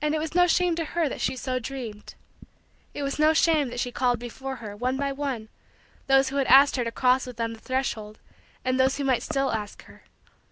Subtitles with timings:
[0.00, 2.14] And it was no shame to her that she so dreamed.
[2.94, 5.48] It was no shame that she called before her, one by one,
[6.06, 8.20] those who had asked her to cross with them the threshold
[8.64, 10.04] and those who might still ask her.